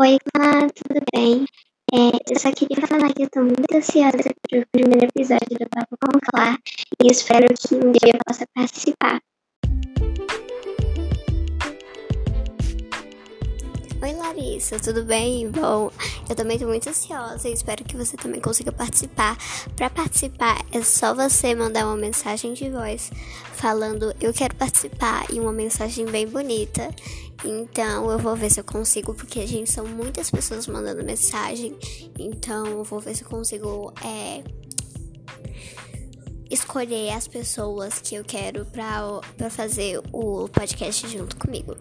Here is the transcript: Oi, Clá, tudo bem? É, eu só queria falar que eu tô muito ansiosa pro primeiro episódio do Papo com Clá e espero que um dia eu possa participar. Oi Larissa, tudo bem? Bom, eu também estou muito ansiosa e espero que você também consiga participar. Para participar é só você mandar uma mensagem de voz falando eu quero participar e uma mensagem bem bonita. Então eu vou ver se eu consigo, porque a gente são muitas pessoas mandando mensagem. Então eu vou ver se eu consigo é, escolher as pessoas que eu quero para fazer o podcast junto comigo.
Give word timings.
Oi, 0.00 0.18
Clá, 0.32 0.68
tudo 0.68 1.00
bem? 1.14 1.44
É, 1.92 2.32
eu 2.32 2.38
só 2.38 2.52
queria 2.52 2.86
falar 2.86 3.12
que 3.14 3.22
eu 3.22 3.30
tô 3.30 3.40
muito 3.40 3.74
ansiosa 3.74 4.18
pro 4.42 4.66
primeiro 4.70 5.06
episódio 5.06 5.58
do 5.58 5.68
Papo 5.70 5.96
com 6.00 6.20
Clá 6.20 6.58
e 7.02 7.10
espero 7.10 7.46
que 7.58 7.74
um 7.74 7.92
dia 7.92 8.12
eu 8.14 8.20
possa 8.26 8.46
participar. 8.54 9.22
Oi 14.00 14.12
Larissa, 14.12 14.78
tudo 14.78 15.02
bem? 15.02 15.50
Bom, 15.50 15.90
eu 16.30 16.36
também 16.36 16.54
estou 16.54 16.68
muito 16.68 16.88
ansiosa 16.88 17.48
e 17.48 17.52
espero 17.52 17.82
que 17.82 17.96
você 17.96 18.16
também 18.16 18.40
consiga 18.40 18.70
participar. 18.70 19.36
Para 19.74 19.90
participar 19.90 20.64
é 20.70 20.80
só 20.82 21.12
você 21.12 21.52
mandar 21.52 21.84
uma 21.84 21.96
mensagem 21.96 22.52
de 22.54 22.70
voz 22.70 23.10
falando 23.54 24.14
eu 24.20 24.32
quero 24.32 24.54
participar 24.54 25.26
e 25.32 25.40
uma 25.40 25.52
mensagem 25.52 26.06
bem 26.06 26.28
bonita. 26.28 26.94
Então 27.44 28.08
eu 28.08 28.20
vou 28.20 28.36
ver 28.36 28.50
se 28.50 28.60
eu 28.60 28.64
consigo, 28.64 29.12
porque 29.14 29.40
a 29.40 29.46
gente 29.48 29.68
são 29.68 29.84
muitas 29.84 30.30
pessoas 30.30 30.68
mandando 30.68 31.02
mensagem. 31.02 31.76
Então 32.16 32.66
eu 32.66 32.84
vou 32.84 33.00
ver 33.00 33.16
se 33.16 33.24
eu 33.24 33.28
consigo 33.28 33.92
é, 34.04 34.44
escolher 36.48 37.10
as 37.14 37.26
pessoas 37.26 37.98
que 37.98 38.14
eu 38.14 38.24
quero 38.24 38.64
para 38.64 39.50
fazer 39.50 40.00
o 40.12 40.48
podcast 40.48 41.08
junto 41.08 41.36
comigo. 41.36 41.76